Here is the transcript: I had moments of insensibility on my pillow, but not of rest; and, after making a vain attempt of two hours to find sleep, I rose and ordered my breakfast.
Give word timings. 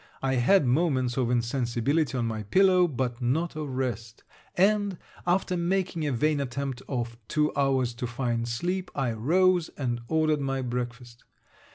I 0.23 0.33
had 0.37 0.65
moments 0.65 1.15
of 1.15 1.29
insensibility 1.29 2.17
on 2.17 2.25
my 2.25 2.41
pillow, 2.41 2.87
but 2.87 3.21
not 3.21 3.55
of 3.55 3.69
rest; 3.69 4.23
and, 4.55 4.97
after 5.27 5.55
making 5.55 6.07
a 6.07 6.11
vain 6.11 6.39
attempt 6.39 6.81
of 6.89 7.19
two 7.27 7.53
hours 7.55 7.93
to 8.01 8.07
find 8.07 8.47
sleep, 8.47 8.89
I 8.95 9.11
rose 9.11 9.69
and 9.77 10.01
ordered 10.07 10.41
my 10.41 10.63
breakfast. 10.63 11.23